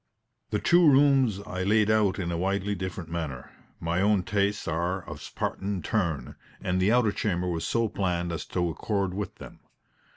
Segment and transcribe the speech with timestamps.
[0.49, 5.03] The two rooms I laid out in a widely different manner my own tastes are
[5.07, 9.35] of a Spartan turn, and the outer chamber was so planned as to accord with
[9.35, 9.59] them.